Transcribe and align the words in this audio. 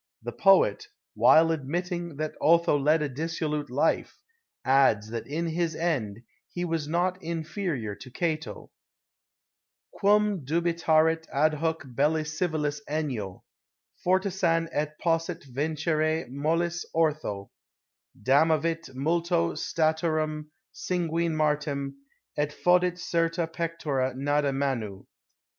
The 0.23 0.31
poet, 0.31 0.87
while 1.13 1.51
admitting 1.51 2.15
that 2.15 2.33
Otho 2.41 2.75
led 2.75 3.03
a 3.03 3.07
dissolute 3.07 3.69
life, 3.69 4.17
adds 4.65 5.11
that 5.11 5.27
in 5.27 5.45
his 5.45 5.75
end 5.75 6.23
he 6.49 6.65
was 6.65 6.87
not 6.87 7.21
inferior 7.21 7.93
to 7.93 8.09
Cato: 8.09 8.71
*' 9.31 9.91
Quum 9.93 10.43
dubitaret 10.43 11.27
adhuc 11.29 11.93
belli 11.95 12.23
civilis 12.23 12.81
Enyo, 12.89 13.43
Forsitan 14.03 14.69
et 14.71 14.97
posset 14.97 15.41
vinoere 15.43 16.27
mollis 16.31 16.83
Ortho; 16.95 17.51
Damnavit 18.19 18.95
multo 18.95 19.53
staturum 19.53 20.47
sanguine 20.71 21.35
Martem, 21.35 21.93
Et 22.35 22.49
f 22.49 22.63
odit 22.65 22.97
certa 22.97 23.45
pectora 23.45 24.15
nuda 24.15 24.51
manu. 24.51 25.05